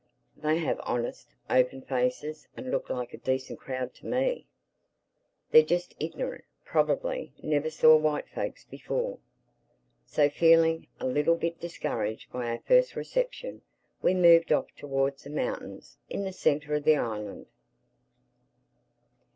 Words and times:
They 0.35 0.57
have 0.57 0.81
honest, 0.83 1.35
open 1.47 1.83
faces 1.83 2.47
and 2.57 2.71
look 2.71 2.89
like 2.89 3.13
a 3.13 3.17
decent 3.19 3.59
crowd 3.59 3.93
to 3.93 4.07
me. 4.07 4.47
They're 5.51 5.61
just 5.61 5.93
ignorant—probably 5.99 7.33
never 7.43 7.69
saw 7.69 7.97
white 7.97 8.27
folks 8.27 8.65
before." 8.65 9.19
So, 10.07 10.27
feeling 10.27 10.87
a 10.99 11.05
little 11.05 11.35
bit 11.35 11.59
discouraged 11.59 12.31
by 12.31 12.49
our 12.49 12.61
first 12.65 12.95
reception, 12.95 13.61
we 14.01 14.15
moved 14.15 14.51
off 14.51 14.71
towards 14.75 15.23
the 15.25 15.29
mountains 15.29 15.99
in 16.09 16.23
the 16.23 16.33
centre 16.33 16.73
of 16.73 16.83
the 16.83 16.95
island. 16.97 17.45